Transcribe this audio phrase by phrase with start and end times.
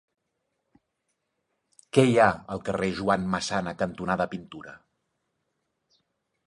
[1.97, 4.79] Què hi ha al carrer Joan Massana cantonada Pintura?